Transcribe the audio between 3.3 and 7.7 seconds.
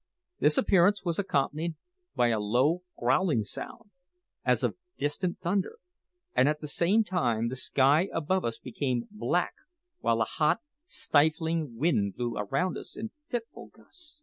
sound, as of distant thunder, and at the same time the